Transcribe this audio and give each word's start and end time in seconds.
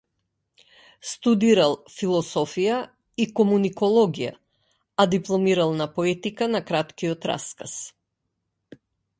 Студирал 1.09 1.75
философија 1.95 2.79
и 3.25 3.29
комуникологија, 3.41 4.33
а 5.03 5.07
дипломирал 5.15 5.77
на 5.83 5.91
поетика 5.99 6.51
на 6.57 6.63
краткиот 6.71 7.33
раказ. 7.35 7.81